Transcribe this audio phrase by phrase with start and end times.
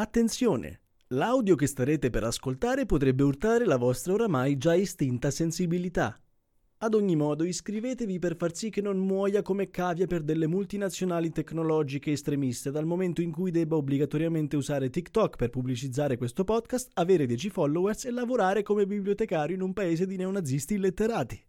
[0.00, 0.80] Attenzione!
[1.08, 6.18] L'audio che starete per ascoltare potrebbe urtare la vostra oramai già estinta sensibilità.
[6.78, 11.30] Ad ogni modo, iscrivetevi per far sì che non muoia come cavia per delle multinazionali
[11.32, 17.26] tecnologiche estremiste dal momento in cui debba obbligatoriamente usare TikTok per pubblicizzare questo podcast, avere
[17.26, 21.44] 10 followers e lavorare come bibliotecario in un paese di neonazisti illetterati.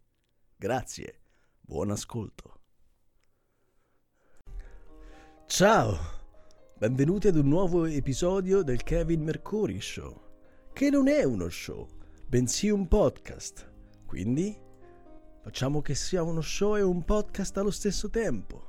[0.58, 1.22] Grazie.
[1.58, 2.60] Buon ascolto.
[5.46, 6.20] Ciao!
[6.82, 10.20] Benvenuti ad un nuovo episodio del Kevin Mercury Show,
[10.72, 11.86] che non è uno show,
[12.26, 13.70] bensì un podcast.
[14.04, 14.58] Quindi
[15.42, 18.64] facciamo che sia uno show e un podcast allo stesso tempo.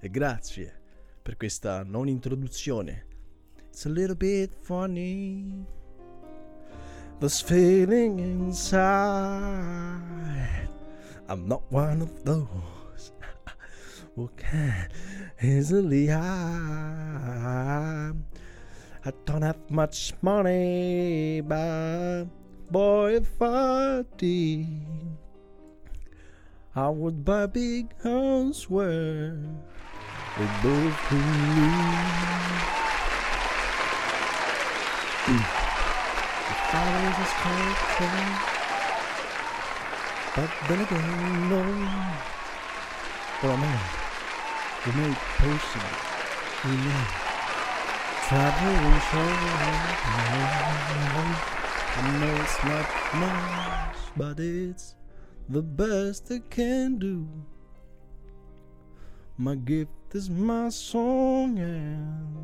[0.00, 0.80] E grazie
[1.22, 3.06] per questa non introduzione.
[3.68, 5.64] It's a little bit funny.
[7.20, 8.82] This feeling inside.
[11.28, 13.12] I'm not one of those
[14.14, 14.88] 我看
[15.40, 16.20] 也是厉害。
[19.04, 22.26] I don't have much money, but
[22.70, 24.66] boy, if I did,
[26.74, 29.34] I would buy big house where
[30.38, 31.18] we both can
[31.56, 32.32] live.
[35.24, 35.36] His
[40.34, 41.62] but then again, no.
[43.40, 44.01] But I'm
[44.90, 45.84] made potions,
[46.64, 47.06] we made
[48.26, 50.02] traveling shows.
[51.94, 54.96] I know it's not much, but it's
[55.48, 57.28] the best I can do.
[59.38, 62.36] My gift is my song, and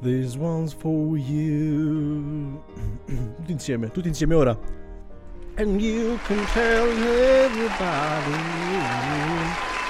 [0.00, 2.62] this one's for you.
[3.36, 4.58] tutti insieme, tutti insieme ora.
[5.58, 7.98] And you can tell everybody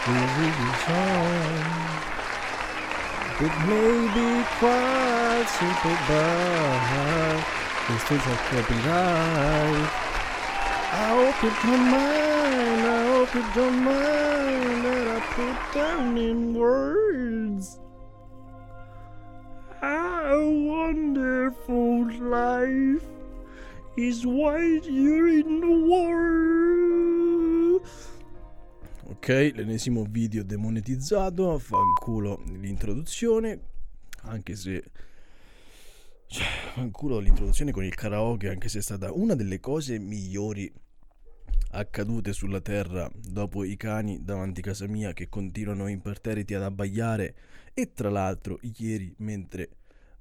[0.08, 1.18] this.
[3.40, 4.28] It may be
[4.58, 7.38] quite simple, but
[7.88, 9.88] these things are copyright.
[10.90, 16.54] I hope you don't mind, I hope you don't mind that I put down in
[16.54, 17.78] words.
[19.80, 23.06] How wonderful life
[23.96, 26.57] is what you're in the world.
[29.28, 33.60] L'ennesimo video demonetizzato, fanculo l'introduzione,
[34.22, 34.82] anche se...
[36.26, 40.72] Cioè, fanculo l'introduzione con il karaoke, anche se è stata una delle cose migliori
[41.72, 47.34] accadute sulla terra dopo i cani davanti a casa mia che continuano imperterriti ad abbaiare
[47.74, 49.68] e tra l'altro ieri mentre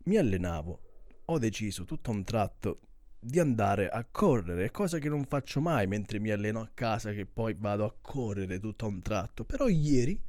[0.04, 0.80] mi allenavo
[1.24, 2.80] ho deciso tutto a un tratto
[3.28, 7.26] di andare a correre, cosa che non faccio mai mentre mi alleno a casa, che
[7.26, 9.44] poi vado a correre tutto a un tratto.
[9.44, 10.20] Però ieri,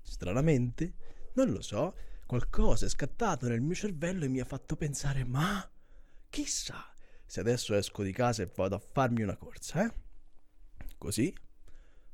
[0.00, 0.94] stranamente,
[1.34, 5.68] non lo so, qualcosa è scattato nel mio cervello e mi ha fatto pensare, ma
[6.30, 6.92] chissà
[7.26, 9.92] se adesso esco di casa e vado a farmi una corsa, eh?
[10.96, 11.34] Così,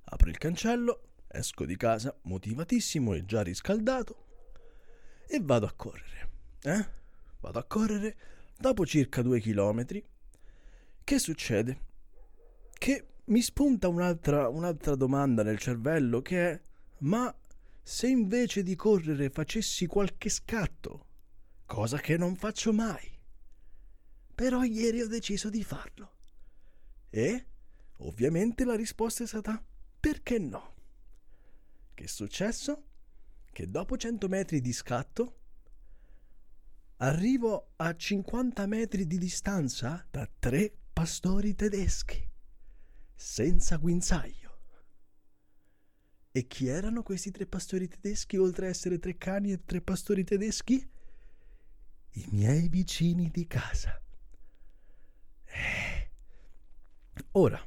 [0.05, 4.27] apro il cancello, esco di casa motivatissimo e già riscaldato
[5.27, 6.31] e vado a correre,
[6.63, 6.99] eh?
[7.41, 8.17] Vado a correre,
[8.57, 10.03] dopo circa due chilometri
[11.05, 11.89] che succede?
[12.73, 16.61] Che mi spunta un'altra, un'altra domanda nel cervello che è
[16.99, 17.35] ma
[17.83, 21.07] se invece di correre facessi qualche scatto,
[21.67, 23.19] cosa che non faccio mai.
[24.35, 26.13] Però ieri ho deciso di farlo.
[27.11, 27.47] E
[27.99, 29.63] ovviamente la risposta è stata
[29.99, 30.75] perché no?
[31.95, 32.85] Che è successo?
[33.51, 35.39] Che dopo 100 metri di scatto
[36.99, 42.23] arrivo a 50 metri di distanza da tre pastori tedeschi,
[43.15, 44.59] senza guinzaglio.
[46.31, 50.25] E chi erano questi tre pastori tedeschi, oltre a essere tre cani e tre pastori
[50.25, 50.87] tedeschi?
[52.11, 53.99] I miei vicini di casa.
[55.47, 56.11] Eh.
[57.33, 57.67] Ora,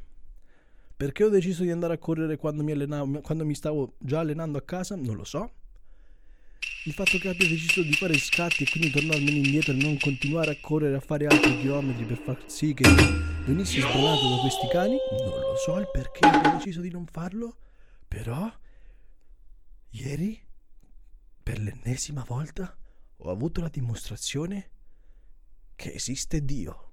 [0.96, 4.60] perché ho deciso di andare a correre quando mi, allenavo, quando mi stavo già allenando
[4.60, 4.96] a casa?
[4.96, 5.54] Non lo so.
[6.86, 10.52] Il fatto che abbia deciso di fare scatti e quindi tornarmene indietro e non continuare
[10.52, 12.84] a correre a fare altri chilometri per far sì che
[13.46, 17.56] venissi sbranato da questi cani, non lo so il perché abbia deciso di non farlo,
[18.06, 18.52] però
[19.92, 20.38] ieri,
[21.42, 22.78] per l'ennesima volta,
[23.16, 24.70] ho avuto la dimostrazione
[25.76, 26.92] che esiste Dio.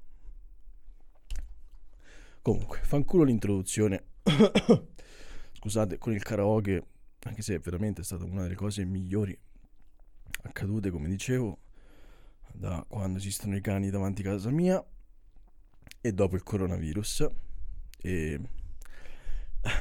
[2.42, 4.04] Comunque, fanculo l'introduzione.
[5.52, 6.84] Scusate, con il karaoke,
[7.24, 9.36] anche se veramente è stata una delle cose migliori
[10.42, 11.58] accadute, come dicevo,
[12.52, 14.84] da quando esistono i cani davanti a casa mia
[16.00, 17.30] e dopo il coronavirus.
[17.98, 18.40] E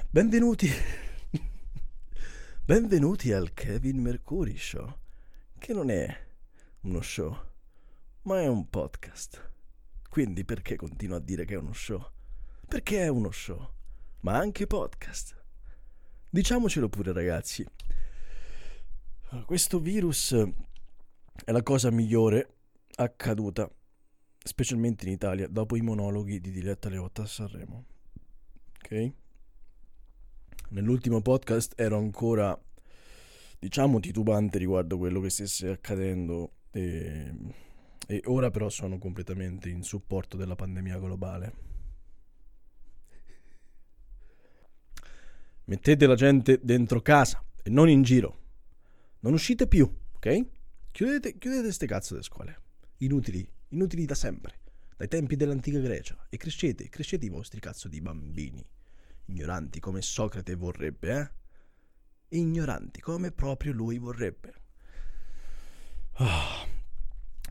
[0.10, 0.70] benvenuti.
[2.66, 4.98] benvenuti al Kevin Mercury Show,
[5.58, 6.28] che non è
[6.82, 7.38] uno show,
[8.24, 9.48] ma è un podcast.
[10.10, 12.04] Quindi perché continuo a dire che è uno show?
[12.68, 13.74] Perché è uno show,
[14.22, 15.38] ma anche podcast.
[16.30, 17.66] Diciamocelo pure ragazzi,
[19.46, 20.34] questo virus
[21.46, 22.56] è la cosa migliore
[22.96, 23.70] accaduta,
[24.44, 27.86] specialmente in Italia, dopo i monologhi di Diletta Leotta a Sanremo.
[28.78, 29.12] Ok?
[30.70, 32.60] Nell'ultimo podcast ero ancora,
[33.60, 37.34] diciamo, titubante riguardo quello che stesse accadendo e,
[38.08, 41.54] e ora però sono completamente in supporto della pandemia globale.
[45.66, 48.38] Mettete la gente dentro casa e non in giro.
[49.22, 50.48] Non uscite più, ok?
[50.92, 52.62] Chiudete, chiudete queste cazzo di scuole.
[52.98, 54.60] Inutili, inutili da sempre.
[54.96, 56.18] Dai tempi dell'antica Grecia.
[56.30, 58.66] E crescete, crescete i vostri cazzo di bambini.
[59.26, 62.38] Ignoranti come Socrate vorrebbe, eh?
[62.38, 64.54] Ignoranti come proprio lui vorrebbe.
[66.14, 66.68] Oh.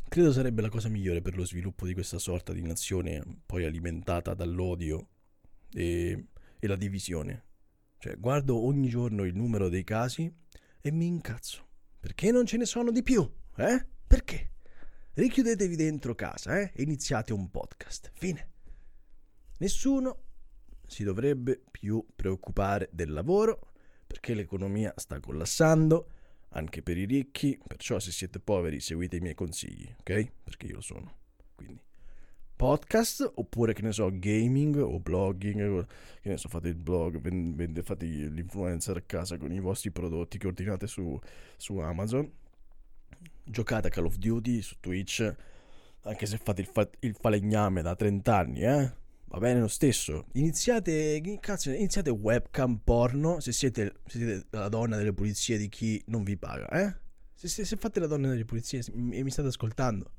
[0.09, 4.33] Credo sarebbe la cosa migliore per lo sviluppo di questa sorta di nazione poi alimentata
[4.33, 5.09] dall'odio
[5.71, 6.29] e,
[6.59, 7.45] e la divisione.
[7.99, 10.33] Cioè, guardo ogni giorno il numero dei casi
[10.89, 11.67] e mi incazzo.
[12.01, 13.29] Perché non ce ne sono di più?
[13.57, 13.87] Eh?
[14.07, 14.53] Perché?
[15.13, 16.73] Richiudetevi dentro casa eh?
[16.75, 18.11] e iniziate un podcast.
[18.15, 18.53] Fine.
[19.59, 20.25] Nessuno
[20.87, 23.73] si dovrebbe più preoccupare del lavoro
[24.07, 26.13] perché l'economia sta collassando
[26.51, 30.33] anche per i ricchi, perciò se siete poveri seguite i miei consigli, ok?
[30.43, 31.19] Perché io lo sono.
[31.55, 31.83] Quindi
[32.59, 35.87] podcast oppure che ne so gaming o blogging
[36.21, 40.39] che ne so fate il blog vende, fate l'influencer a casa con i vostri prodotti
[40.39, 41.17] che ordinate su,
[41.57, 42.29] su Amazon.
[43.45, 45.35] Giocate a Call of Duty su Twitch
[46.03, 48.93] anche se fate il, fa- il falegname da 30 anni eh?
[49.31, 50.27] Va bene lo stesso.
[50.33, 56.03] Iniziate cazzo, iniziate webcam porno se siete, se siete la donna delle pulizie di chi
[56.07, 56.97] non vi paga eh?
[57.35, 60.11] Se, se, se fate la donna delle pulizie e mi state ascoltando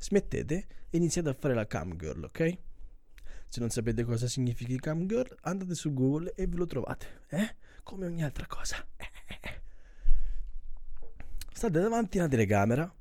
[0.00, 2.58] smettete e iniziate a fare la cam girl, ok?
[3.48, 7.56] Se non sapete cosa significhi cam girl, andate su Google e ve lo trovate, eh?
[7.82, 8.76] Come ogni altra cosa.
[11.52, 12.94] State davanti a una telecamera,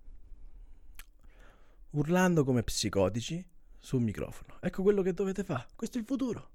[1.92, 3.44] urlando come psicotici
[3.78, 4.57] sul microfono.
[4.60, 5.68] Ecco quello che dovete fare.
[5.75, 6.50] Questo è il futuro.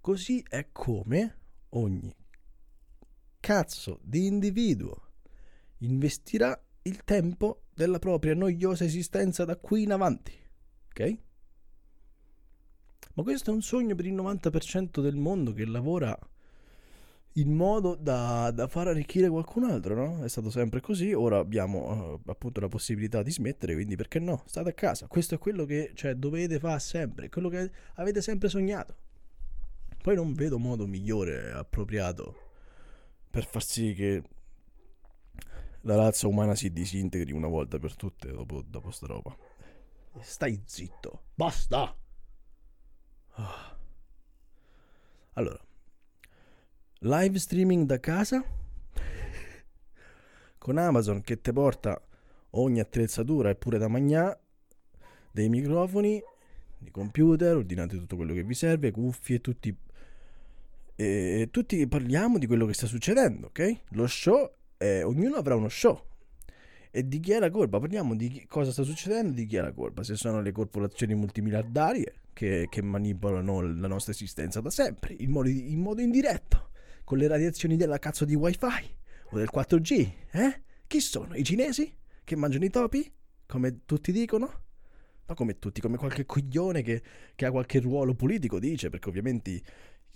[0.00, 1.36] Così è come
[1.70, 2.16] ogni
[3.38, 5.08] cazzo di individuo
[5.78, 6.58] investirà
[6.90, 10.32] il tempo della propria noiosa esistenza da qui in avanti.
[10.88, 11.18] Ok?
[13.14, 16.18] Ma questo è un sogno per il 90% del mondo che lavora
[17.34, 20.24] in modo da, da, far arricchire qualcun altro, no?
[20.24, 24.42] È stato sempre così, ora abbiamo uh, appunto la possibilità di smettere, quindi perché no?
[24.46, 28.48] State a casa, questo è quello che cioè, dovete fare sempre, quello che avete sempre
[28.48, 28.96] sognato.
[30.02, 32.34] Poi non vedo modo migliore, appropriato,
[33.30, 34.22] per far sì che
[35.82, 39.36] la razza umana si disintegri una volta per tutte dopo, dopo sta roba.
[40.20, 41.24] Stai zitto.
[41.34, 41.96] Basta.
[43.32, 43.78] Ah.
[45.34, 45.60] Allora,
[46.98, 48.44] live streaming da casa
[50.58, 51.98] con Amazon che ti porta
[52.50, 54.38] ogni attrezzatura e pure da magnà,
[55.32, 56.20] dei microfoni,
[56.76, 59.74] di computer, ordinate tutto quello che vi serve, cuffie, tutti
[60.96, 63.80] e tutti parliamo di quello che sta succedendo, ok?
[63.92, 66.06] Lo show eh, ognuno avrà uno show.
[66.90, 67.78] E di chi è la colpa?
[67.78, 70.02] Parliamo di chi, cosa sta succedendo, di chi è la colpa.
[70.02, 75.48] Se sono le corporazioni multimiliardarie che, che manipolano la nostra esistenza da sempre, in modo,
[75.48, 76.70] in modo, indiretto,
[77.04, 78.96] con le radiazioni della cazzo di wifi
[79.30, 80.62] o del 4G, eh?
[80.86, 81.34] Chi sono?
[81.34, 81.94] I cinesi?
[82.24, 83.12] Che mangiano i topi?
[83.46, 84.62] Come tutti dicono?
[85.26, 87.02] Ma come tutti, come qualche coglione che,
[87.36, 89.62] che ha qualche ruolo politico dice, perché ovviamente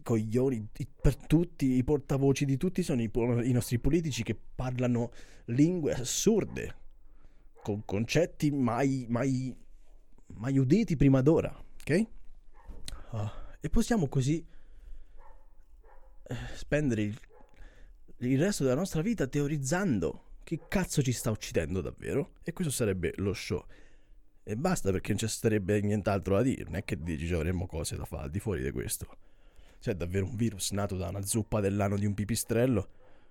[0.05, 0.69] coglioni
[1.01, 5.11] per tutti, i portavoci di tutti sono i, i, nostri politici che parlano
[5.47, 6.77] lingue assurde,
[7.63, 9.53] con concetti mai, mai,
[10.35, 12.07] mai uditi prima d'ora, ok?
[13.13, 13.29] Uh,
[13.61, 14.45] e possiamo così
[16.27, 17.19] eh, spendere il,
[18.19, 23.15] il resto della nostra vita teorizzando che cazzo ci sta uccidendo davvero, e questo sarebbe
[23.17, 23.65] lo show.
[24.43, 27.97] E basta perché non ci sarebbe nient'altro da dire, non è che dici avremmo cose
[27.97, 29.33] da fare al di fuori di questo.
[29.85, 32.89] C'è davvero un virus nato da una zuppa dell'anno di un pipistrello?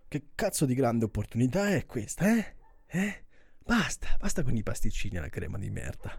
[0.07, 2.55] Che cazzo di grande opportunità è questa, eh?
[2.85, 3.25] Eh?
[3.57, 6.15] Basta, basta con i pasticcini alla crema di merda.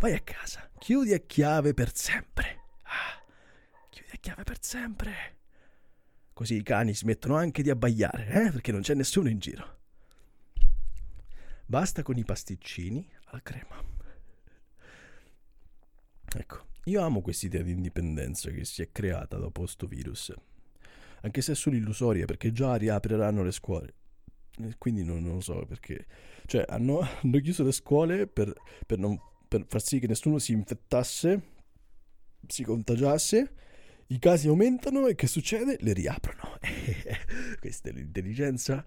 [0.00, 2.64] Vai a casa, chiudi a chiave per sempre.
[2.82, 3.24] Ah,
[3.88, 5.36] chiudi a chiave per sempre.
[6.32, 8.50] Così i cani smettono anche di abbaiare, eh?
[8.50, 9.78] Perché non c'è nessuno in giro.
[11.66, 13.80] Basta con i pasticcini alla crema.
[16.34, 20.32] Ecco, io amo quest'idea di indipendenza che si è creata dopo questo virus,
[21.22, 23.94] anche se è solo illusoria perché già riapriranno le scuole.
[24.78, 26.06] quindi non, non, lo so perché.
[26.46, 28.52] Cioè, hanno, hanno chiuso le scuole per,
[28.86, 31.42] per, non, per far sì che nessuno si infettasse,
[32.46, 33.52] si contagiasse.
[34.10, 35.76] I casi aumentano e che succede?
[35.80, 36.56] Le riaprono.
[37.60, 38.82] Questa è l'intelligenza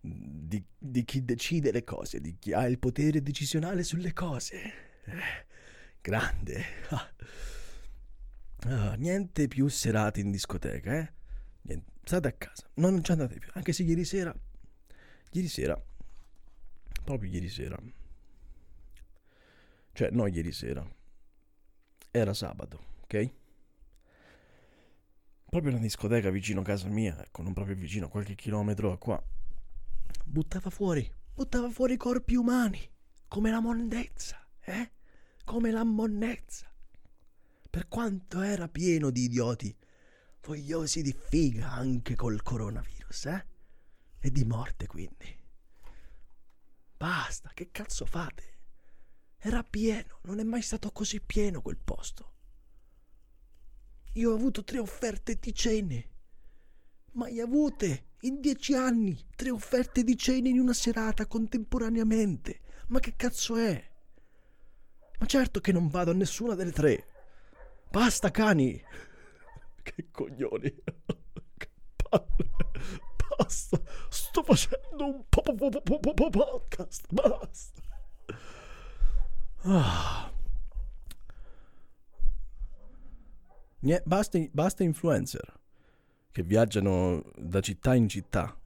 [0.00, 4.90] di, di, chi decide le cose, di chi ha il potere decisionale sulle cose.
[6.02, 6.64] Grande.
[8.64, 11.12] Ah, niente più serate in discoteca, eh?
[11.62, 11.94] Niente.
[12.04, 13.50] State a casa, non ci andate più.
[13.54, 14.32] Anche se ieri sera,
[15.32, 15.80] ieri sera,
[17.02, 17.76] proprio ieri sera,
[19.92, 20.88] cioè no ieri sera,
[22.12, 23.30] era sabato, ok?
[25.50, 29.20] Proprio una discoteca vicino a casa mia, ecco, non proprio vicino, qualche chilometro a qua,
[30.24, 32.80] buttava fuori, buttava fuori corpi umani,
[33.26, 34.90] come la monnezza, eh?
[35.44, 36.72] Come la monnezza
[37.72, 39.74] per quanto era pieno di idioti,
[40.42, 43.46] vogliosi di figa anche col coronavirus, eh?
[44.18, 45.34] E di morte quindi.
[46.98, 48.58] Basta, che cazzo fate?
[49.38, 52.34] Era pieno, non è mai stato così pieno quel posto.
[54.12, 56.10] Io ho avuto tre offerte di cene.
[57.12, 62.60] Mai avute in dieci anni tre offerte di cene in una serata contemporaneamente.
[62.88, 63.91] Ma che cazzo è?
[65.22, 67.06] Ma certo che non vado a nessuna delle tre.
[67.88, 68.82] Basta cani!
[69.80, 70.74] Che coglioni!
[71.56, 72.50] Che palle!
[73.38, 73.80] Basta!
[74.08, 77.06] Sto facendo un po- po- po- po- po- podcast!
[77.12, 77.80] Basta!
[79.62, 80.32] Ah.
[83.78, 85.60] Niente, basta, basta influencer
[86.32, 88.58] che viaggiano da città in città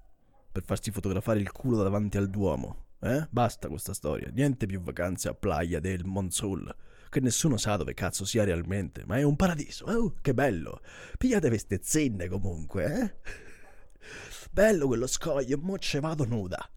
[0.53, 2.86] per farsi fotografare il culo davanti al Duomo.
[3.11, 3.27] Eh?
[3.31, 4.31] Basta questa storia.
[4.33, 6.75] Niente più vacanze a Playa del Monsul
[7.09, 9.87] che nessuno sa dove cazzo sia realmente, ma è un paradiso.
[9.87, 10.83] Oh, che bello!
[11.17, 13.15] Pigliate queste zenne comunque, eh?
[14.51, 16.69] Bello quello scoglio, mo ce vado nuda.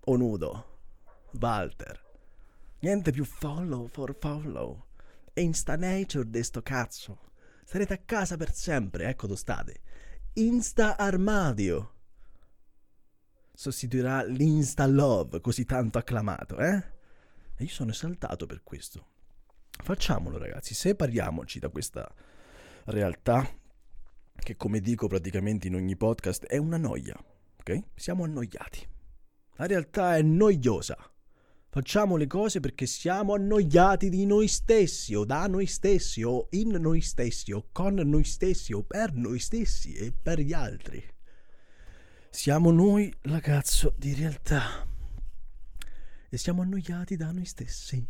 [0.00, 0.78] O nudo.
[1.38, 2.02] Walter.
[2.80, 4.86] Niente più follow for follow.
[5.34, 7.18] Insta nature de sto cazzo.
[7.64, 9.80] Sarete a casa per sempre, ecco dove state.
[10.34, 11.95] Insta armadio.
[13.58, 16.74] Sostituirà l'insta love così tanto acclamato, eh?
[17.56, 19.06] E io sono esaltato per questo.
[19.70, 22.06] Facciamolo ragazzi, separiamoci da questa
[22.84, 23.48] realtà
[24.34, 27.16] che come dico praticamente in ogni podcast è una noia,
[27.58, 27.82] ok?
[27.94, 28.86] Siamo annoiati.
[29.54, 30.94] La realtà è noiosa.
[31.70, 36.72] Facciamo le cose perché siamo annoiati di noi stessi, o da noi stessi, o in
[36.72, 41.02] noi stessi, o con noi stessi, o per noi stessi e per gli altri.
[42.36, 44.86] Siamo noi la cazzo di realtà
[46.28, 48.06] e siamo annoiati da noi stessi.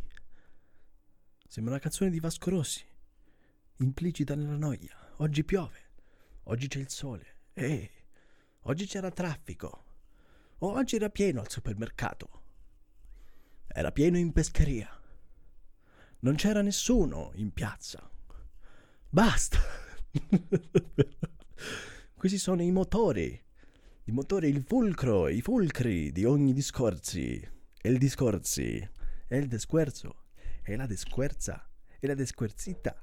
[1.47, 2.85] Sembra una canzone di Vasco Rossi,
[3.77, 5.15] implicita nella noia.
[5.19, 5.79] Oggi piove,
[6.43, 7.89] oggi c'è il sole, e
[8.63, 9.85] oggi c'era traffico,
[10.59, 12.43] oggi era pieno al supermercato,
[13.69, 14.91] era pieno in pescheria,
[16.19, 18.11] non c'era nessuno in piazza.
[19.09, 19.61] Basta!
[22.13, 23.45] Questi sono i motori,
[24.07, 27.55] i motori, il fulcro, i fulcri di ogni discorsi
[27.87, 28.89] el discorsi,
[29.29, 30.25] el desquerzo,
[30.63, 31.71] e la desquerza,
[32.01, 33.01] e la desquerzita.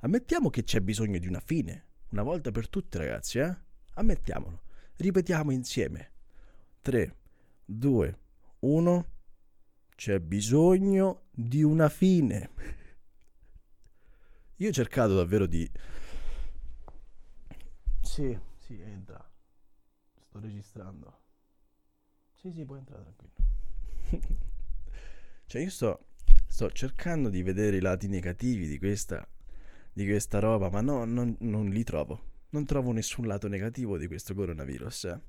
[0.00, 3.56] Ammettiamo che c'è bisogno di una fine, una volta per tutte ragazzi, eh?
[3.94, 4.62] Ammettiamolo.
[4.96, 6.10] Ripetiamo insieme.
[6.82, 7.16] 3,
[7.64, 8.18] 2,
[8.60, 9.06] 1.
[9.94, 12.50] C'è bisogno di una fine.
[14.56, 15.70] Io ho cercato davvero di...
[18.02, 18.36] Sì,
[18.68, 19.18] sì, entra.
[20.20, 21.22] Sto registrando.
[22.34, 23.48] Sì, sì, puoi entrare tranquillo.
[25.46, 26.08] cioè, io sto,
[26.46, 29.26] sto cercando di vedere i lati negativi di questa,
[29.90, 32.26] di questa roba, ma no, non, non li trovo.
[32.50, 35.04] Non trovo nessun lato negativo di questo coronavirus.
[35.04, 35.20] Eh.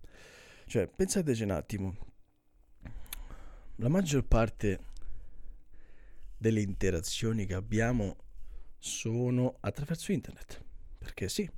[0.65, 1.95] Cioè, pensateci un attimo.
[3.77, 4.79] La maggior parte
[6.37, 8.17] delle interazioni che abbiamo
[8.77, 10.61] sono attraverso internet.
[10.97, 11.49] Perché sì.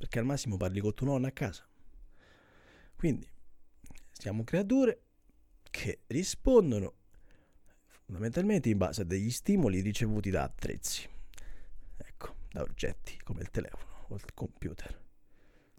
[0.00, 1.68] Perché al massimo parli con tuo nonno a casa.
[2.96, 3.30] Quindi,
[4.10, 5.02] siamo creature
[5.70, 6.94] che rispondono
[8.06, 11.06] fondamentalmente in base a degli stimoli ricevuti da attrezzi.
[11.98, 14.98] Ecco, da oggetti come il telefono o il computer.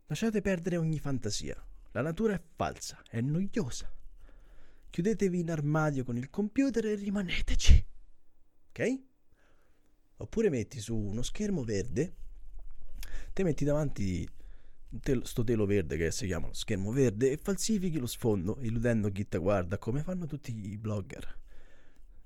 [0.06, 1.60] Lasciate perdere ogni fantasia.
[1.94, 3.92] La natura è falsa, è noiosa.
[4.92, 7.86] Chiudetevi in armadio con il computer e rimaneteci.
[8.70, 9.02] Ok?
[10.18, 12.14] Oppure metti su uno schermo verde,
[13.34, 14.28] te metti davanti
[15.00, 19.10] tel- sto telo verde che si chiama lo schermo verde e falsifichi lo sfondo illudendo
[19.12, 21.40] chi te guarda come fanno tutti i blogger.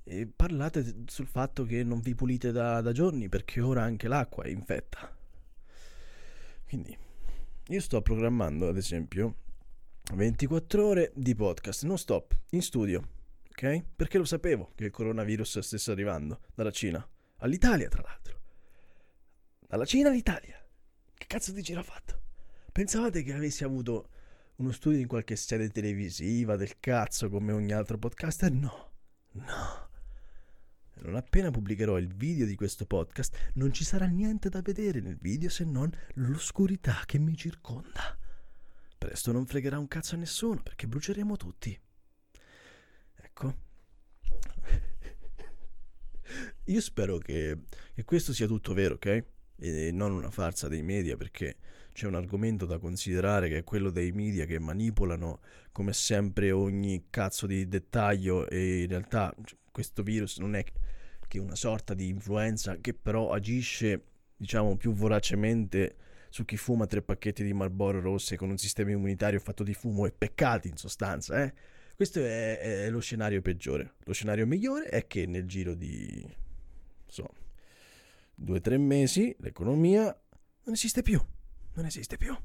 [0.07, 4.43] E parlate sul fatto che non vi pulite da, da giorni perché ora anche l'acqua
[4.43, 5.15] è infetta.
[6.67, 6.95] Quindi
[7.67, 9.37] io sto programmando, ad esempio,
[10.13, 13.07] 24 ore di podcast non stop in studio,
[13.49, 13.83] ok?
[13.95, 17.07] Perché lo sapevo che il coronavirus stesse arrivando dalla Cina,
[17.37, 18.39] all'Italia tra l'altro.
[19.67, 20.64] Dalla Cina all'Italia.
[21.17, 22.21] Che cazzo di giro ha fatto?
[22.71, 24.09] Pensavate che avessi avuto
[24.57, 28.51] uno studio in qualche serie televisiva del cazzo come ogni altro podcaster?
[28.51, 28.91] No,
[29.31, 29.89] no.
[30.97, 35.17] Non appena pubblicherò il video di questo podcast, non ci sarà niente da vedere nel
[35.17, 38.17] video se non l'oscurità che mi circonda.
[38.97, 41.79] Presto non fregherà un cazzo a nessuno perché bruceremo tutti.
[43.17, 43.55] Ecco.
[46.65, 49.25] Io spero che, che questo sia tutto vero, ok?
[49.57, 51.55] E non una farsa dei media perché
[51.95, 55.39] c'è un argomento da considerare che è quello dei media che manipolano
[55.71, 59.33] come sempre ogni cazzo di dettaglio e in realtà
[59.71, 60.65] questo virus non è
[61.25, 64.03] che una sorta di influenza che però agisce
[64.35, 65.95] diciamo più voracemente
[66.27, 70.05] su chi fuma tre pacchetti di Marlboro rosse con un sistema immunitario fatto di fumo
[70.05, 71.53] e peccati in sostanza eh?
[71.95, 76.27] questo è, è lo scenario peggiore lo scenario migliore è che nel giro di
[77.07, 77.29] so,
[78.35, 80.03] due o tre mesi l'economia
[80.63, 81.19] non esiste più
[81.75, 82.35] non esiste più.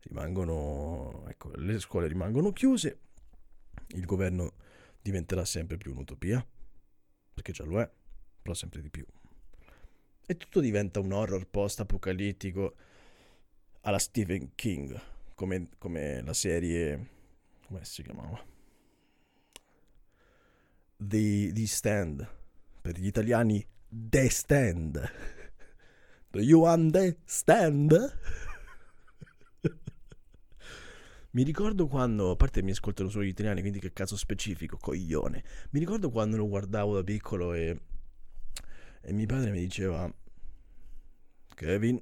[0.00, 3.00] Rimangono, ecco, le scuole rimangono chiuse,
[3.88, 4.54] il governo
[5.00, 6.44] diventerà sempre più un'utopia,
[7.34, 7.90] perché già lo è,
[8.42, 9.04] però sempre di più.
[10.26, 12.74] E tutto diventa un horror post-apocalittico
[13.82, 14.98] alla Stephen King,
[15.34, 17.08] come, come la serie,
[17.66, 18.44] come si chiamava?
[20.96, 22.28] The, The Stand,
[22.80, 23.64] per gli italiani
[23.98, 25.10] The Stand.
[26.30, 27.94] Do you understand?
[31.30, 35.42] mi ricordo quando, a parte mi ascoltano solo gli italiani, quindi che caso specifico, coglione.
[35.70, 37.80] Mi ricordo quando lo guardavo da piccolo e,
[39.00, 40.14] e mio padre mi diceva,
[41.54, 41.98] Kevin,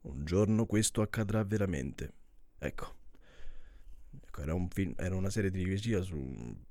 [0.00, 2.10] un giorno questo accadrà veramente.
[2.56, 2.96] Ecco.
[4.24, 6.64] ecco era, un film, era una serie televisiva su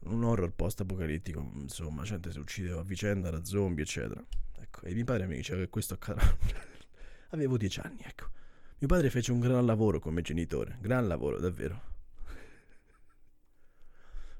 [0.00, 4.24] un horror post-apocalittico, insomma, gente si uccideva a vicenda da zombie, eccetera.
[4.60, 6.36] Ecco, e mio padre mi diceva che questo accadrà.
[7.30, 8.30] Avevo dieci anni, ecco.
[8.78, 11.96] Mio padre fece un gran lavoro come genitore, gran lavoro, davvero.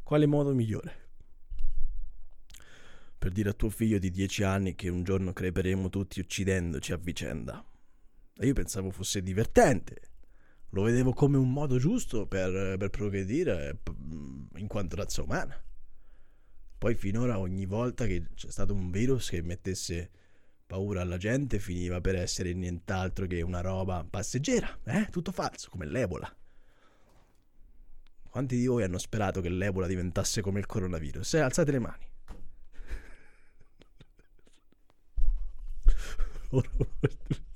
[0.03, 1.07] Quale modo migliore?
[3.19, 6.97] Per dire a tuo figlio di dieci anni che un giorno creperemo tutti uccidendoci a
[6.97, 7.63] vicenda.
[8.35, 10.01] E io pensavo fosse divertente.
[10.71, 13.81] Lo vedevo come un modo giusto per, per progredire
[14.57, 15.61] in quanto razza umana.
[16.77, 20.11] Poi finora ogni volta che c'è stato un virus che mettesse
[20.67, 25.07] paura alla gente finiva per essere nient'altro che una roba passeggera, eh?
[25.11, 26.31] Tutto falso, come l'Ebola.
[28.29, 31.35] Quanti di voi hanno sperato che l'Ebola diventasse come il coronavirus?
[31.35, 32.07] Eh, alzate le mani.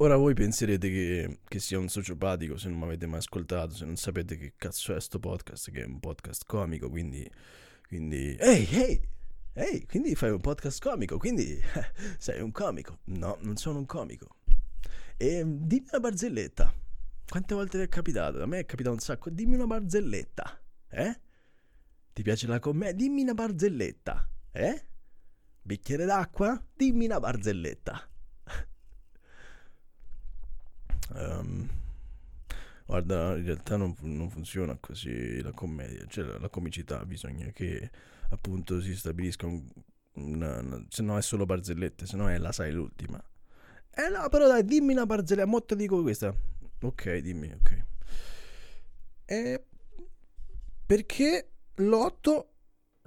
[0.00, 3.84] Ora voi penserete che, che, sia un sociopatico se non mi avete mai ascoltato, se
[3.84, 7.28] non sapete che cazzo è sto podcast, che è un podcast comico, quindi...
[7.88, 8.36] quindi...
[8.38, 9.08] Ehi, ehi!
[9.54, 11.60] Ehi, quindi fai un podcast comico, quindi
[12.16, 13.00] sei un comico.
[13.06, 14.36] No, non sono un comico.
[15.16, 16.72] E dimmi una barzelletta.
[17.28, 18.40] Quante volte ti è capitato?
[18.40, 19.30] A me è capitato un sacco.
[19.30, 20.62] Dimmi una barzelletta.
[20.90, 21.20] Eh?
[22.12, 22.94] Ti piace la commedia?
[22.94, 24.30] Dimmi una barzelletta.
[24.52, 24.84] Eh?
[25.60, 26.64] Bicchiere d'acqua?
[26.72, 28.08] Dimmi una barzelletta.
[31.14, 31.68] Um,
[32.86, 37.90] guarda, in realtà non, non, funziona così la commedia, cioè la, la, comicità bisogna che
[38.30, 39.66] appunto si stabilisca un,
[40.14, 43.22] una, una, se no è solo barzellette, se no è la sai l'ultima.
[43.90, 46.34] Eh no, però dai, dimmi una barzelletta, mo te dico questa.
[46.80, 47.84] Ok, dimmi, ok.
[49.24, 49.64] Eh,
[50.86, 52.46] perché l'8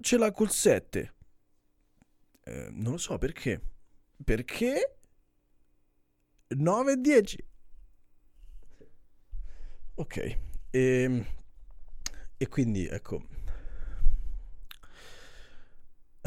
[0.01, 1.13] ce l'ha col 7?
[2.43, 3.61] Eh, non lo so perché.
[4.23, 4.97] Perché
[6.49, 7.45] 9 e 10?
[10.01, 10.37] Ok, e,
[10.71, 11.23] ehm,
[12.37, 13.23] e quindi ecco...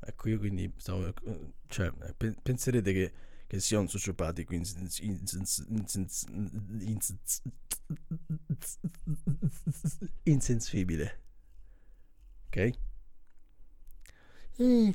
[0.00, 1.10] ecco, io quindi stavo...
[1.66, 1.90] Cioè,
[2.42, 3.12] penserete che,
[3.46, 4.52] che sia un sociopatico
[10.24, 11.20] insensibile.
[12.48, 12.70] Ok?
[14.58, 14.94] Eh,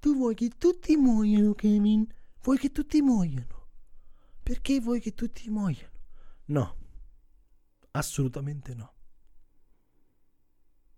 [0.00, 2.06] tu vuoi che tutti muoiano, Kevin?
[2.42, 3.55] Vuoi che tutti muoiano?
[4.46, 5.90] Perché vuoi che tutti muoiano?
[6.44, 6.76] No,
[7.90, 8.94] assolutamente no.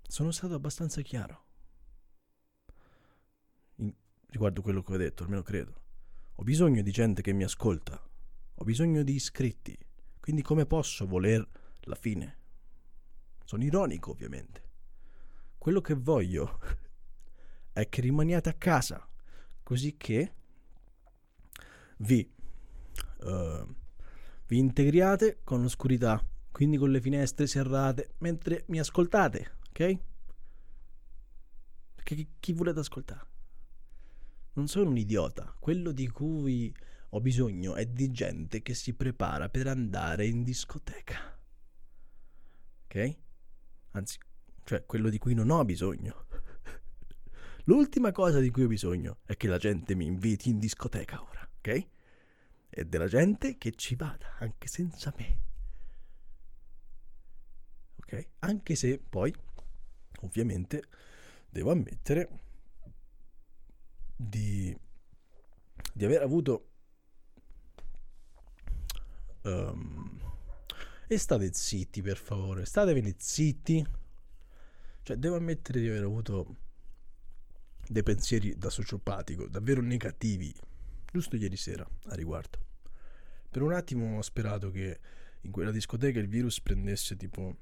[0.02, 1.46] Sono stato abbastanza chiaro
[3.76, 3.90] In,
[4.26, 5.80] riguardo quello che ho detto, almeno credo.
[6.34, 7.98] Ho bisogno di gente che mi ascolta,
[8.54, 9.74] ho bisogno di iscritti,
[10.20, 11.48] quindi come posso voler
[11.84, 12.38] la fine?
[13.46, 14.62] Sono ironico, ovviamente.
[15.56, 16.60] Quello che voglio
[17.72, 19.08] è che rimaniate a casa,
[19.62, 20.34] così che
[22.00, 22.30] vi,
[23.20, 23.74] uh,
[24.46, 29.98] vi integriate con l'oscurità, quindi con le finestre serrate, mentre mi ascoltate, ok?
[31.94, 33.26] Perché chi, volete ascoltare?
[34.54, 36.74] Non sono un idiota, quello di cui
[37.10, 41.38] ho bisogno è di gente che si prepara per andare in discoteca.
[42.84, 43.16] Ok?
[43.92, 44.18] Anzi,
[44.64, 46.26] cioè quello di cui non ho bisogno.
[47.64, 51.48] L'ultima cosa di cui ho bisogno è che la gente mi inviti in discoteca ora,
[51.58, 51.86] ok?
[52.70, 55.38] E della gente che ci vada, anche senza me.
[57.96, 58.28] Ok?
[58.40, 59.34] Anche se poi,
[60.20, 60.82] ovviamente,
[61.48, 62.40] devo ammettere
[64.16, 64.76] di,
[65.92, 66.66] di aver avuto...
[69.42, 70.20] Um,
[71.10, 72.66] e state zitti, per favore.
[72.66, 73.84] Statevene zitti.
[75.02, 76.56] Cioè, devo ammettere di aver avuto
[77.88, 80.54] dei pensieri da sociopatico, davvero negativi,
[81.10, 82.58] giusto ieri sera a riguardo.
[83.50, 85.00] Per un attimo ho sperato che
[85.42, 87.58] in quella discoteca il virus prendesse tipo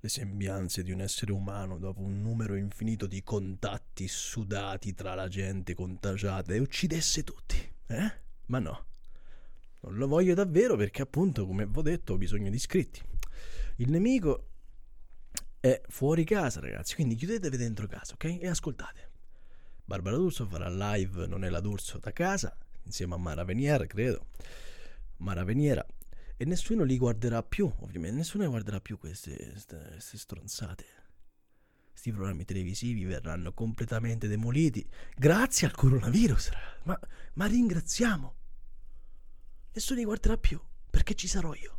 [0.00, 5.28] le sembianze di un essere umano dopo un numero infinito di contatti sudati tra la
[5.28, 7.56] gente contagiata e uccidesse tutti.
[7.86, 8.12] Eh?
[8.46, 8.86] Ma no.
[9.80, 13.00] Non lo voglio davvero perché appunto, come vi ho detto, ho bisogno di iscritti.
[13.76, 14.48] Il nemico
[15.60, 18.38] è fuori casa, ragazzi, quindi chiudetevi dentro casa, ok?
[18.40, 19.10] E ascoltate.
[19.84, 22.56] Barbara D'Urso farà live Non è la D'Urso da casa,
[22.88, 24.26] insieme a Mara Veniera, credo.
[25.18, 25.86] Mara Veniera.
[26.36, 30.84] E nessuno li guarderà più, ovviamente, nessuno guarderà più queste, queste stronzate.
[31.90, 36.50] Questi programmi televisivi verranno completamente demoliti grazie al coronavirus.
[36.84, 36.98] Ma,
[37.34, 38.36] ma ringraziamo
[39.78, 41.78] nessuno li guarderà più, perché ci sarò io.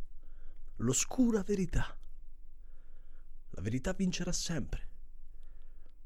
[0.76, 1.94] L'oscura verità.
[3.50, 4.88] La verità vincerà sempre,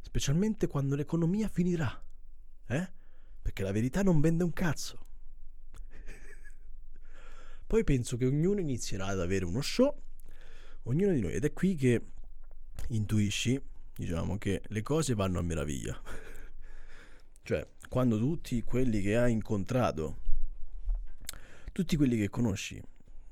[0.01, 2.03] specialmente quando l'economia finirà,
[2.67, 2.93] eh?
[3.45, 5.01] Perché la verità non vende un cazzo.
[7.67, 9.95] Poi penso che ognuno inizierà ad avere uno show,
[10.85, 12.07] ognuno di noi, ed è qui che
[12.89, 13.61] intuisci,
[13.95, 16.01] diciamo, che le cose vanno a meraviglia.
[17.43, 20.23] cioè, quando tutti quelli che hai incontrato
[21.73, 22.81] tutti quelli che conosci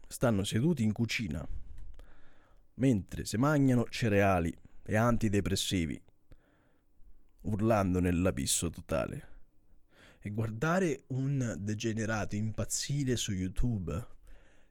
[0.08, 1.46] stanno seduti in cucina
[2.74, 6.00] mentre si mangiano cereali e antidepressivi,
[7.42, 9.31] urlando nell'abisso totale.
[10.24, 14.06] E guardare un degenerato impazzire su YouTube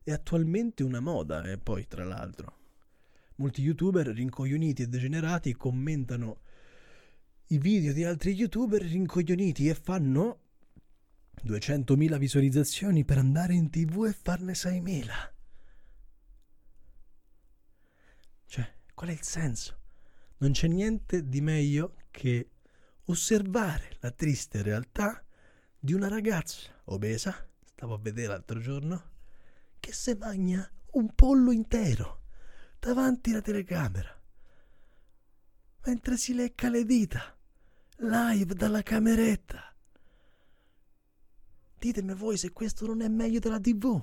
[0.02, 2.60] è attualmente una moda, e poi tra l'altro.
[3.36, 6.42] Molti youtuber rincoglioniti e degenerati commentano
[7.48, 10.40] i video di altri youtuber rincoglioniti e fanno
[11.44, 15.06] 200.000 visualizzazioni per andare in tv e farne 6.000.
[18.46, 19.80] Cioè, qual è il senso?
[20.38, 22.52] Non c'è niente di meglio che
[23.06, 25.26] osservare la triste realtà
[25.84, 29.10] di una ragazza obesa, stavo a vedere l'altro giorno,
[29.80, 32.26] che se magna un pollo intero
[32.80, 34.22] davanti alla telecamera,
[35.86, 37.36] mentre si lecca le dita,
[37.98, 39.76] live dalla cameretta.
[41.80, 44.00] Ditemi voi se questo non è meglio della TV.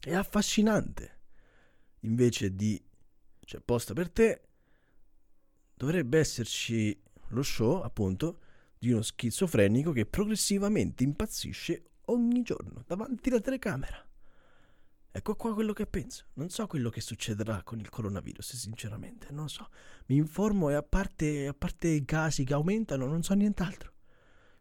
[0.00, 1.20] è affascinante.
[2.00, 2.78] Invece di
[3.46, 4.48] cioè posta per te
[5.74, 8.40] dovrebbe esserci lo show, appunto,
[8.84, 14.06] di uno schizofrenico che progressivamente impazzisce ogni giorno davanti alla telecamera.
[15.10, 16.26] Ecco qua quello che penso.
[16.34, 19.70] Non so quello che succederà con il coronavirus, sinceramente, non lo so.
[20.06, 23.92] Mi informo e a parte, a parte i casi che aumentano, non so nient'altro.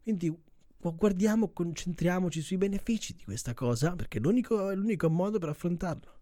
[0.04, 0.34] Quindi
[0.78, 6.20] guardiamo, concentriamoci sui benefici di questa cosa, perché è l'unico, è l'unico modo per affrontarlo.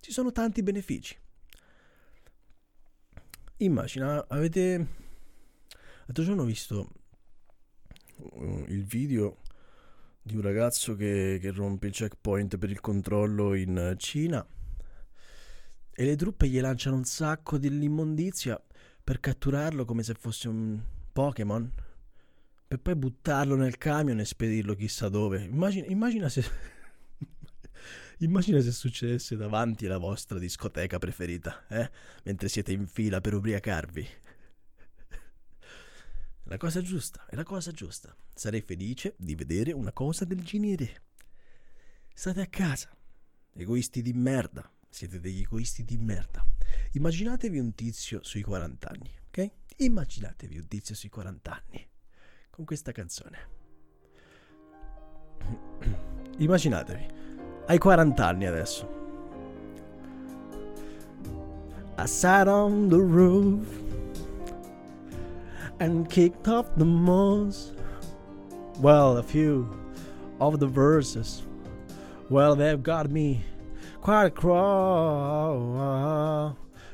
[0.00, 1.16] Ci sono tanti benefici.
[3.58, 5.06] Immagina, avete...
[6.04, 6.90] L'altro giorno ho visto
[8.68, 9.38] il video
[10.22, 14.46] di un ragazzo che, che rompe il checkpoint per il controllo in Cina
[15.90, 18.62] e le truppe gli lanciano un sacco dell'immondizia
[19.02, 20.80] per catturarlo come se fosse un
[21.12, 21.72] Pokémon
[22.68, 25.42] per poi buttarlo nel camion e spedirlo chissà dove.
[25.42, 26.44] Immagina, immagina se.
[28.20, 31.90] immagina se succedesse davanti alla vostra discoteca preferita, eh?
[32.24, 34.06] Mentre siete in fila per ubriacarvi.
[36.50, 38.16] La cosa giusta, è la cosa giusta.
[38.34, 41.02] Sarei felice di vedere una cosa del genere.
[42.14, 42.88] State a casa,
[43.52, 44.68] egoisti di merda.
[44.88, 46.42] Siete degli egoisti di merda.
[46.92, 49.50] Immaginatevi un tizio sui 40 anni, ok?
[49.76, 51.86] Immaginatevi un tizio sui 40 anni
[52.48, 53.38] con questa canzone.
[56.38, 57.06] Immaginatevi,
[57.66, 58.96] hai 40 anni adesso.
[61.98, 63.87] I sat on the roof.
[65.80, 67.74] And kicked off the most.
[68.80, 69.68] Well, a few
[70.40, 71.42] of the verses.
[72.30, 73.44] Well, they've got me
[74.00, 75.66] quite cross.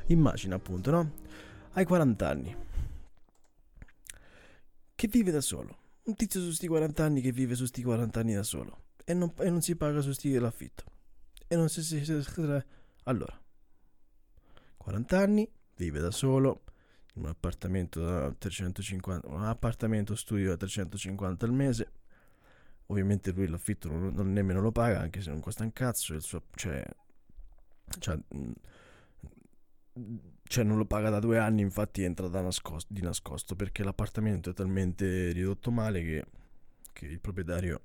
[0.07, 1.11] Immagina appunto, no?
[1.73, 2.55] Hai 40 anni.
[4.95, 5.77] Che vive da solo.
[6.03, 8.83] Un tizio su sti 40 anni che vive su sti 40 anni da solo.
[9.03, 10.83] E non, e non si paga su sti l'affitto.
[11.47, 12.13] E non si, si, si...
[13.03, 13.39] Allora.
[14.77, 16.61] 40 anni, vive da solo
[17.15, 21.91] un appartamento da 350 un appartamento studio da 350 al mese.
[22.87, 26.43] Ovviamente lui l'affitto non, non nemmeno lo paga anche se non costa un cazzo suo,
[26.53, 26.85] cioè,
[27.99, 28.51] cioè, mm,
[30.43, 34.53] cioè non lo paga da due anni infatti entra nascosto, di nascosto perché l'appartamento è
[34.53, 36.25] talmente ridotto male che,
[36.93, 37.81] che il proprietario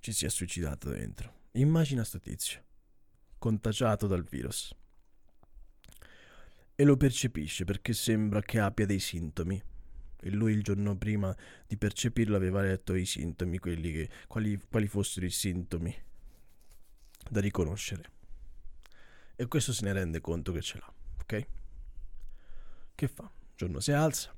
[0.00, 1.40] ci si è suicidato dentro.
[1.52, 2.62] Immagina sto tizio
[3.38, 4.72] contagiato dal virus
[6.82, 9.62] e lo percepisce perché sembra che abbia dei sintomi.
[10.20, 15.24] E lui il giorno prima di percepirlo aveva letto i sintomi, che, quali, quali fossero
[15.24, 15.96] i sintomi
[17.30, 18.10] da riconoscere.
[19.36, 21.46] E questo se ne rende conto che ce l'ha, ok?
[22.96, 23.22] Che fa?
[23.22, 24.34] Un giorno si alza,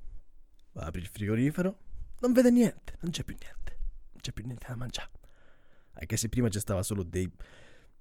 [0.75, 1.79] apre il frigorifero,
[2.21, 3.79] non vede niente, non c'è più niente,
[4.13, 5.13] non c'è più niente da mangiare.
[5.95, 7.31] Anche se prima c'è stava solo dei,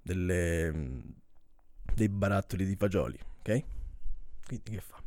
[0.02, 1.02] delle,
[1.94, 3.64] dei barattoli di fagioli, ok?
[4.46, 5.02] Quindi che fa?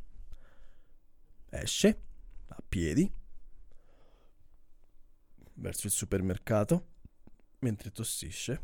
[1.49, 2.01] Esce
[2.47, 3.11] a piedi
[5.55, 6.95] verso il supermercato
[7.59, 8.61] mentre tossisce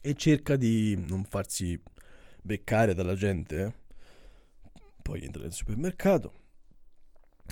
[0.00, 1.80] e cerca di non farsi
[2.42, 3.64] beccare dalla gente.
[3.64, 3.74] Eh?
[5.00, 6.32] Poi entra nel supermercato,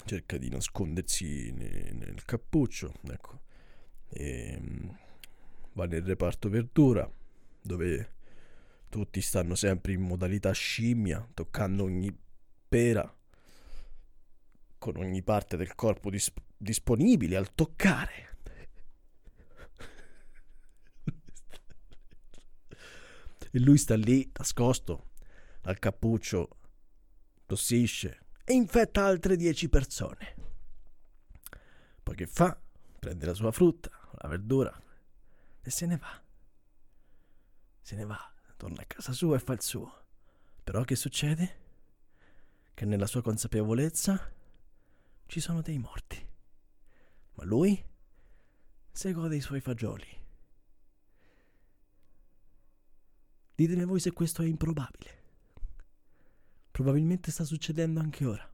[0.05, 3.41] cerca di nascondersi nel, cappuccio, ecco.
[4.09, 4.89] E mm,
[5.73, 7.11] va nel reparto verdura
[7.63, 8.21] dove
[8.93, 12.15] tutti stanno sempre in modalità scimmia, toccando ogni
[12.69, 13.11] pera,
[14.77, 18.37] con ogni parte del corpo dis- disponibile al toccare.
[23.51, 25.13] e lui sta lì, nascosto,
[25.63, 26.59] dal cappuccio,
[27.47, 30.35] tossisce e infetta altre dieci persone.
[32.03, 32.61] Poi che fa?
[32.99, 34.79] Prende la sua frutta, la verdura
[35.63, 36.23] e se ne va.
[37.81, 38.32] Se ne va
[38.63, 40.05] torna a casa sua e fa il suo.
[40.63, 41.59] Però che succede?
[42.73, 44.33] Che nella sua consapevolezza
[45.27, 46.25] ci sono dei morti.
[47.33, 47.85] Ma lui
[48.93, 50.07] se gode i suoi fagioli.
[53.57, 55.23] Ditemi voi se questo è improbabile.
[56.71, 58.49] Probabilmente sta succedendo anche ora.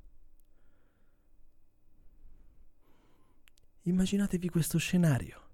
[3.83, 5.51] Immaginatevi questo scenario.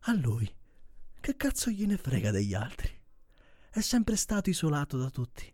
[0.00, 0.54] A lui,
[1.20, 3.02] che cazzo gliene frega degli altri?
[3.74, 5.52] È sempre stato isolato da tutti.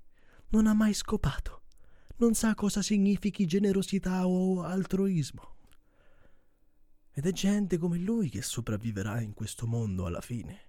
[0.48, 1.62] Non ha mai scopato.
[2.16, 5.56] Non sa cosa significhi generosità o altruismo.
[7.12, 10.60] Ed è gente come lui che sopravviverà in questo mondo alla fine.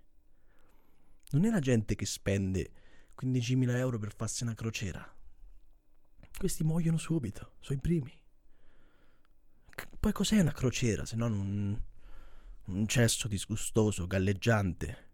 [1.31, 2.71] Non è la gente che spende
[3.21, 5.13] 15.000 euro per farsi una crociera.
[6.37, 8.17] Questi muoiono subito, sono i primi.
[9.99, 11.81] Poi cos'è una crociera se non un,
[12.67, 15.09] un cesso disgustoso, galleggiante?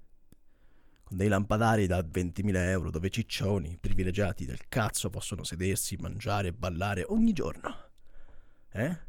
[1.08, 6.54] Con dei lampadari da 20.000 euro dove ciccioni privilegiati del cazzo possono sedersi, mangiare e
[6.54, 7.91] ballare ogni giorno.
[8.70, 9.00] Eh?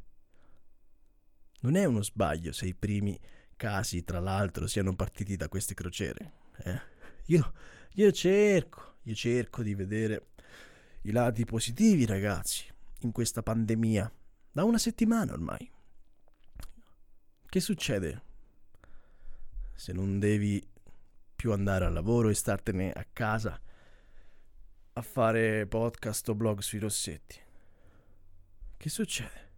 [1.62, 3.18] Non è uno sbaglio se i primi
[3.56, 6.34] casi, tra l'altro, siano partiti da queste crociere.
[6.58, 6.80] Eh?
[7.26, 7.52] Io,
[7.94, 10.28] io cerco, io cerco di vedere
[11.02, 12.64] i lati positivi, ragazzi,
[13.00, 14.10] in questa pandemia.
[14.52, 15.68] Da una settimana ormai.
[17.44, 18.22] Che succede?
[19.74, 20.64] Se non devi
[21.38, 23.56] più andare al lavoro e startene a casa
[24.94, 27.40] a fare podcast o blog sui rossetti.
[28.76, 29.52] Che succede?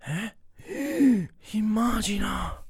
[0.00, 1.28] Eh?
[1.52, 2.66] Immagina!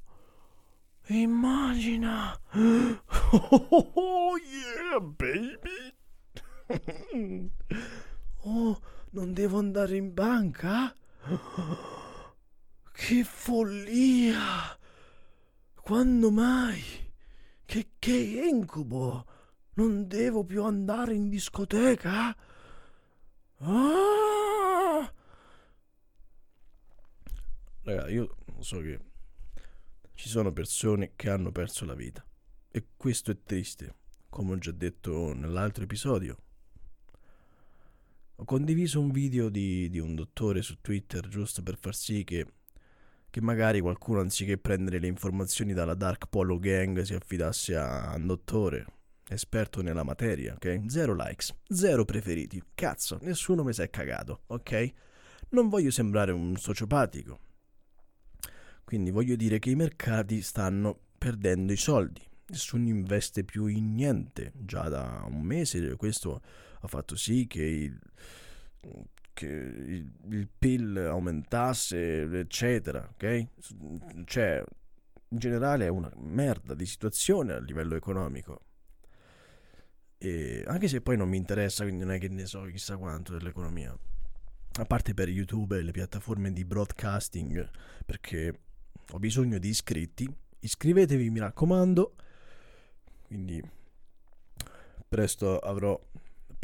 [1.06, 2.38] Immagina!
[2.52, 5.94] Oh yeah, baby!
[8.42, 8.78] Oh,
[9.12, 10.94] non devo andare in banca?
[12.92, 14.78] Che follia!
[15.80, 17.03] Quando mai?
[17.64, 19.26] Che, che incubo!
[19.74, 22.36] Non devo più andare in discoteca?
[23.58, 25.12] Ah!
[27.82, 28.98] Raga, io so che
[30.14, 32.24] ci sono persone che hanno perso la vita
[32.70, 33.94] e questo è triste,
[34.28, 36.38] come ho già detto nell'altro episodio.
[38.36, 42.46] Ho condiviso un video di, di un dottore su Twitter giusto per far sì che
[43.34, 48.28] che magari qualcuno anziché prendere le informazioni dalla Dark Polo Gang si affidasse a un
[48.28, 48.86] dottore
[49.28, 50.84] esperto nella materia, ok?
[50.86, 52.62] Zero likes, zero preferiti.
[52.76, 54.92] Cazzo, nessuno mi si è cagato, ok?
[55.48, 57.40] non voglio sembrare un sociopatico.
[58.84, 62.22] Quindi voglio dire che i mercati stanno perdendo i soldi.
[62.46, 64.52] Nessuno investe più in niente.
[64.54, 66.40] Già da un mese questo
[66.80, 67.98] ha fatto sì che il,
[69.34, 73.06] che il, il PIL aumentasse, eccetera.
[73.12, 73.46] Ok?
[74.24, 74.64] Cioè,
[75.28, 78.60] in generale è una merda di situazione a livello economico.
[80.16, 83.36] E anche se poi non mi interessa, quindi non è che ne so chissà quanto
[83.36, 83.94] dell'economia.
[84.76, 87.68] A parte per YouTube e le piattaforme di broadcasting,
[88.06, 88.60] perché
[89.10, 90.26] ho bisogno di iscritti.
[90.60, 92.14] Iscrivetevi, mi raccomando.
[93.26, 93.62] Quindi
[95.06, 96.00] presto avrò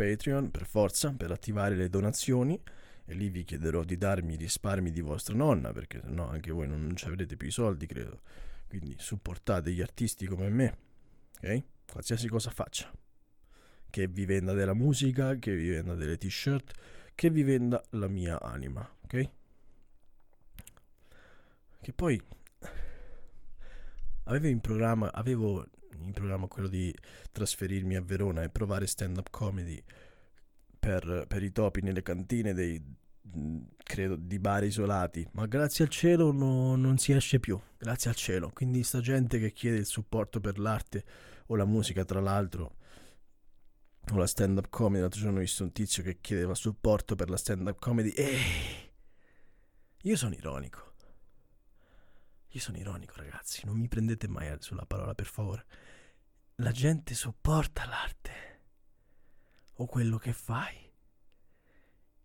[0.00, 2.58] Patreon per forza per attivare le donazioni.
[3.04, 6.66] E lì vi chiederò di darmi i risparmi di vostra nonna perché no anche voi
[6.66, 8.22] non ci avrete più i soldi credo.
[8.66, 10.78] Quindi supportate gli artisti come me
[11.42, 11.62] ok?
[11.92, 12.90] Qualsiasi cosa faccia.
[13.90, 16.72] Che vi venda della musica che vi venda delle t-shirt
[17.14, 19.30] che vi venda la mia anima ok?
[21.82, 22.22] Che poi
[24.24, 25.66] avevo in programma, avevo
[26.04, 26.94] in programma quello di
[27.32, 29.82] trasferirmi a Verona e provare stand-up comedy
[30.78, 32.82] per, per i topi nelle cantine dei,
[33.76, 38.16] credo, di bar isolati, ma grazie al cielo no, non si esce più, grazie al
[38.16, 38.50] cielo.
[38.52, 41.04] Quindi sta gente che chiede il supporto per l'arte
[41.46, 42.76] o la musica, tra l'altro,
[44.12, 47.36] o la stand-up comedy, l'altro giorno ho visto un tizio che chiedeva supporto per la
[47.36, 48.38] stand-up comedy e
[50.02, 50.89] io sono ironico.
[52.52, 55.64] Io sono ironico, ragazzi, non mi prendete mai sulla parola, per favore.
[56.56, 58.62] La gente sopporta l'arte
[59.74, 60.92] o quello che fai.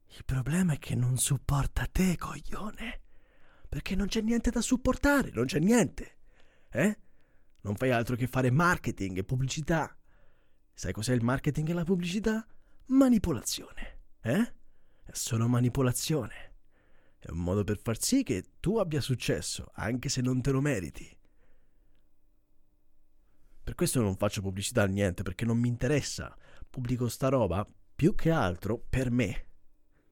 [0.07, 3.01] Il problema è che non supporta te, coglione.
[3.69, 6.17] Perché non c'è niente da supportare, non c'è niente.
[6.69, 6.97] Eh?
[7.61, 9.95] Non fai altro che fare marketing e pubblicità.
[10.73, 12.45] Sai cos'è il marketing e la pubblicità?
[12.87, 13.99] Manipolazione.
[14.21, 14.53] Eh?
[15.03, 16.54] È solo manipolazione.
[17.25, 20.61] È un modo per far sì che tu abbia successo, anche se non te lo
[20.61, 21.17] meriti.
[23.63, 26.37] Per questo non faccio pubblicità a niente, perché non mi interessa.
[26.69, 29.47] Pubblico sta roba più che altro per me.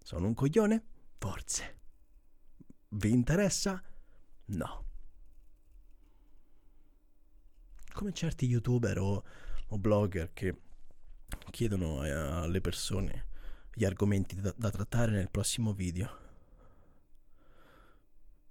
[0.01, 0.83] Sono un coglione?
[1.19, 1.81] Forse.
[2.89, 3.79] Vi interessa?
[4.45, 4.85] No.
[7.93, 9.23] Come certi youtuber o,
[9.67, 10.61] o blogger che
[11.51, 13.27] chiedono alle persone
[13.71, 16.22] gli argomenti da, da trattare nel prossimo video.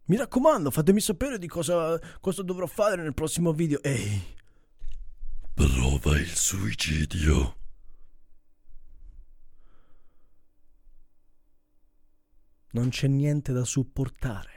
[0.05, 3.81] Mi raccomando, fatemi sapere di cosa, cosa dovrò fare nel prossimo video.
[3.83, 4.37] Ehi.
[5.55, 7.57] Prova il suicidio.
[12.73, 14.51] Non c'è niente da supportare.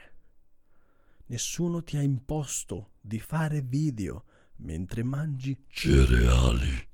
[1.28, 4.26] Nessuno ti ha imposto di fare video
[4.58, 6.88] mentre mangi cereali.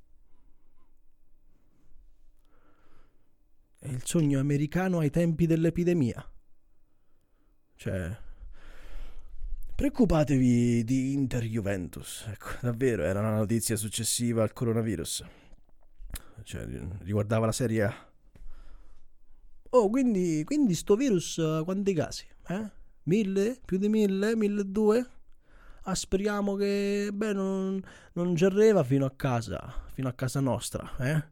[3.77, 6.27] È il sogno americano ai tempi dell'epidemia.
[7.75, 8.17] Cioè,
[9.75, 15.25] Preoccupatevi di Inter Juventus, ecco, davvero, era una notizia successiva al coronavirus.
[16.43, 16.67] Cioè,
[16.99, 18.09] riguardava la Serie A.
[19.71, 22.25] Oh, quindi, quindi sto virus uh, quanti casi?
[22.47, 22.71] Eh?
[23.03, 23.59] Mille?
[23.65, 24.35] Più di mille?
[24.35, 25.07] Mille due?
[25.83, 27.81] Ah, speriamo che, beh, non,
[28.13, 31.23] non ci arriva fino a casa, fino a casa nostra, eh?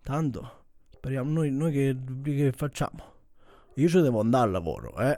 [0.00, 3.12] Tanto, speriamo, noi, noi che, che facciamo?
[3.74, 5.16] Io ci devo andare al lavoro, eh?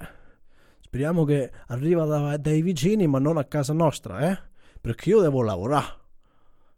[0.97, 4.39] Speriamo che arriva da, dai vicini, ma non a casa nostra, eh?
[4.81, 5.95] Perché io devo lavorare.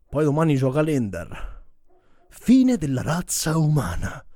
[0.08, 1.62] Poi domani gioca l'Ender.
[2.28, 4.26] Fine della razza umana.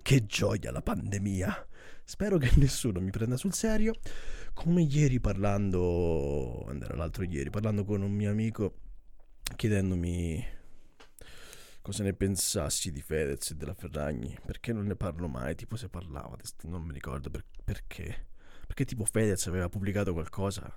[0.00, 1.66] Che gioia la pandemia.
[2.04, 3.94] Spero che nessuno mi prenda sul serio.
[4.54, 8.74] Come ieri parlando, era l'altro ieri, parlando con un mio amico,
[9.56, 10.46] chiedendomi
[11.82, 14.38] cosa ne pensassi di Fedez e della Ferragni.
[14.46, 15.56] Perché non ne parlo mai?
[15.56, 18.28] Tipo se parlava, non mi ricordo per, perché.
[18.70, 20.72] Perché tipo Fedez aveva pubblicato qualcosa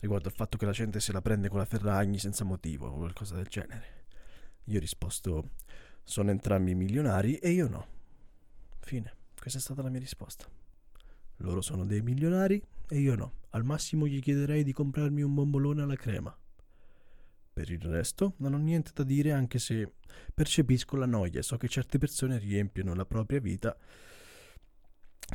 [0.00, 2.96] riguardo al fatto che la gente se la prende con la Ferragni senza motivo o
[2.96, 4.06] qualcosa del genere.
[4.64, 5.50] Io ho risposto
[6.02, 7.86] sono entrambi milionari e io no.
[8.80, 9.14] Fine.
[9.38, 10.46] Questa è stata la mia risposta.
[11.40, 13.32] Loro sono dei milionari e io no.
[13.50, 16.34] Al massimo gli chiederei di comprarmi un bombolone alla crema.
[17.52, 19.92] Per il resto non ho niente da dire anche se
[20.32, 23.76] percepisco la noia e so che certe persone riempiono la propria vita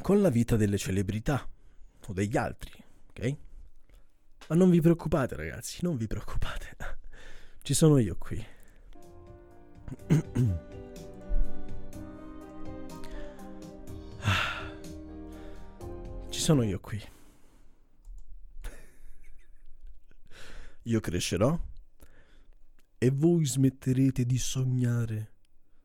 [0.02, 1.48] con la vita delle celebrità
[2.08, 2.72] o degli altri,
[3.10, 3.36] ok?
[4.48, 6.76] Ma non vi preoccupate ragazzi, non vi preoccupate.
[7.62, 8.46] Ci sono io qui.
[16.30, 17.02] Ci sono io qui.
[20.86, 21.60] Io crescerò
[22.98, 25.32] e voi smetterete di sognare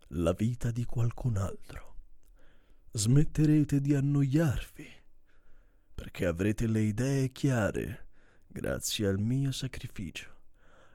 [0.08, 1.94] la vita di qualcun altro.
[2.92, 4.88] smetterete di annoiarvi,
[5.96, 8.08] perché avrete le idee chiare
[8.46, 10.30] grazie al mio sacrificio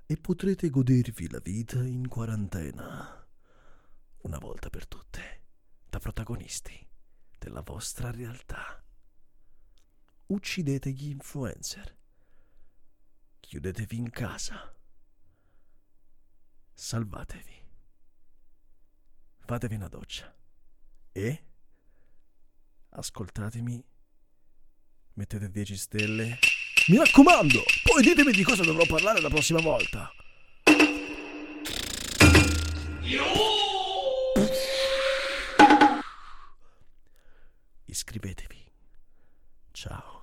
[0.05, 3.27] e potrete godervi la vita in quarantena,
[4.19, 5.41] una volta per tutte,
[5.89, 6.87] da protagonisti
[7.39, 8.83] della vostra realtà.
[10.27, 11.97] Uccidete gli influencer,
[13.39, 14.71] chiudetevi in casa,
[16.73, 17.69] salvatevi,
[19.39, 20.31] fatevi una doccia
[21.11, 21.45] e
[22.89, 23.90] ascoltatemi,
[25.13, 26.39] Mettete 10 stelle.
[26.87, 30.11] Mi raccomando, poi ditemi di cosa dovrò parlare la prossima volta.
[37.85, 38.71] Iscrivetevi.
[39.71, 40.20] Ciao.